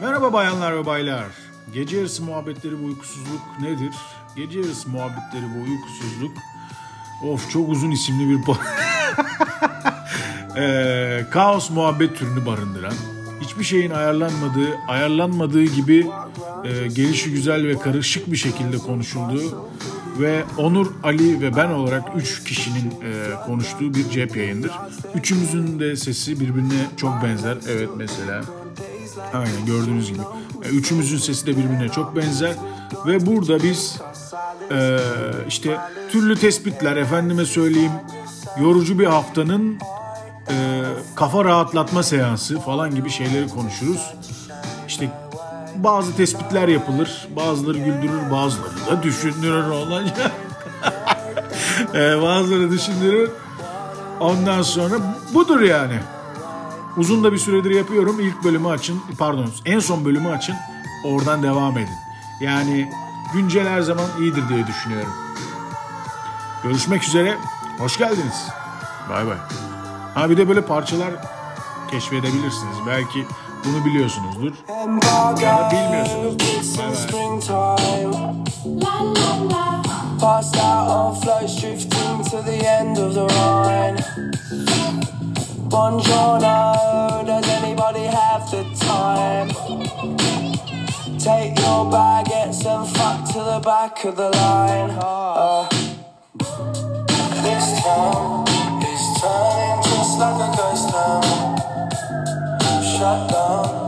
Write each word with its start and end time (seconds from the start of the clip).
Merhaba 0.00 0.32
bayanlar 0.32 0.76
ve 0.76 0.86
baylar. 0.86 1.24
Gece 1.74 1.96
yarısı 1.96 2.22
muhabbetleri 2.22 2.82
bu 2.82 2.86
uykusuzluk 2.86 3.40
nedir? 3.60 3.94
Gece 4.36 4.58
yarısı 4.58 4.88
muhabbetleri 4.88 5.44
bu 5.54 5.70
uykusuzluk. 5.70 6.36
Of 7.22 7.50
çok 7.50 7.68
uzun 7.68 7.90
isimli 7.90 8.28
bir 8.30 8.38
Eee, 10.56 11.26
kaos 11.30 11.70
muhabbet 11.70 12.18
türünü 12.18 12.46
barındıran, 12.46 12.94
hiçbir 13.42 13.64
şeyin 13.64 13.90
ayarlanmadığı, 13.90 14.78
ayarlanmadığı 14.88 15.64
gibi 15.64 16.06
e, 16.64 16.86
gelişi 16.86 17.32
güzel 17.32 17.66
ve 17.66 17.78
karışık 17.78 18.32
bir 18.32 18.36
şekilde 18.36 18.78
konuşulduğu 18.78 19.68
ve 20.20 20.44
Onur, 20.58 20.86
Ali 21.02 21.40
ve 21.40 21.56
ben 21.56 21.70
olarak 21.70 22.02
üç 22.16 22.44
kişinin 22.44 22.90
e, 22.90 23.44
konuştuğu 23.46 23.94
bir 23.94 24.10
cep 24.10 24.36
yayındır. 24.36 24.70
Üçümüzün 25.14 25.80
de 25.80 25.96
sesi 25.96 26.40
birbirine 26.40 26.86
çok 26.96 27.22
benzer. 27.22 27.56
Evet 27.68 27.88
mesela 27.96 28.42
Aynen 29.32 29.66
gördüğünüz 29.66 30.08
gibi. 30.08 30.20
E, 30.64 30.68
Üçümüzün 30.68 31.18
sesi 31.18 31.46
de 31.46 31.50
birbirine 31.50 31.88
çok 31.88 32.16
benzer. 32.16 32.54
Ve 33.06 33.26
burada 33.26 33.62
biz 33.62 33.98
e, 34.70 34.98
işte 35.48 35.78
türlü 36.10 36.36
tespitler, 36.36 36.96
efendime 36.96 37.44
söyleyeyim 37.44 37.92
yorucu 38.60 38.98
bir 38.98 39.06
haftanın 39.06 39.78
e, 40.50 40.82
kafa 41.14 41.44
rahatlatma 41.44 42.02
seansı 42.02 42.60
falan 42.60 42.94
gibi 42.94 43.10
şeyleri 43.10 43.48
konuşuruz. 43.48 44.14
İşte 44.88 45.10
bazı 45.76 46.16
tespitler 46.16 46.68
yapılır, 46.68 47.28
bazıları 47.36 47.78
güldürür, 47.78 48.30
bazıları 48.30 48.86
da 48.90 49.02
düşündürür 49.02 49.68
olacak. 49.68 50.32
e, 51.94 52.22
bazıları 52.22 52.70
düşündürür. 52.70 53.30
Ondan 54.20 54.62
sonra 54.62 54.94
budur 55.34 55.60
yani. 55.60 55.98
Uzun 56.96 57.24
da 57.24 57.32
bir 57.32 57.38
süredir 57.38 57.70
yapıyorum. 57.70 58.20
İlk 58.20 58.44
bölümü 58.44 58.68
açın. 58.68 59.00
Pardon 59.18 59.50
en 59.64 59.78
son 59.78 60.04
bölümü 60.04 60.28
açın. 60.28 60.56
Oradan 61.04 61.42
devam 61.42 61.78
edin. 61.78 61.94
Yani 62.40 62.90
güncel 63.32 63.68
her 63.68 63.80
zaman 63.80 64.06
iyidir 64.20 64.48
diye 64.48 64.66
düşünüyorum. 64.66 65.12
Görüşmek 66.62 67.04
üzere. 67.04 67.36
Hoş 67.78 67.98
geldiniz. 67.98 68.48
Bay 69.10 69.26
bay. 69.26 69.36
Ha 70.14 70.30
bir 70.30 70.36
de 70.36 70.48
böyle 70.48 70.62
parçalar 70.62 71.10
keşfedebilirsiniz. 71.90 72.76
Belki 72.86 73.26
bunu 73.64 73.84
biliyorsunuzdur. 73.84 74.52
Ya 75.42 75.58
da 75.58 75.70
bilmiyorsunuzdur. 75.70 76.44
Bay 76.78 76.86
bay. 76.86 76.94
springtime. 76.94 78.44
Passed 80.20 80.56
out 80.56 80.88
on 80.88 81.14
floats 81.20 81.62
drifting 81.62 82.22
to 82.30 82.42
the 82.42 82.66
end 82.66 82.96
of 82.96 83.14
the 83.14 83.26
Rhine. 83.26 83.98
Buongiorno, 85.70 86.74
does 87.26 87.48
anybody 87.48 88.06
have 88.06 88.50
the 88.50 88.62
time? 88.86 89.48
Take 91.18 91.58
your 91.58 91.90
baguettes 91.90 92.66
and 92.66 92.86
fuck 92.96 93.24
to 93.32 93.40
the 93.42 93.60
back 93.64 94.04
of 94.04 94.16
the 94.16 94.30
line. 94.30 94.90
shut 103.02 103.30
down. 103.30 103.81